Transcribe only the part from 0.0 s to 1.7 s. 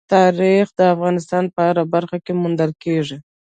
تاریخ د افغانستان په